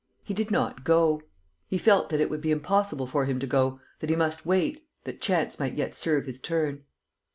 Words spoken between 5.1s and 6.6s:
chance might yet serve his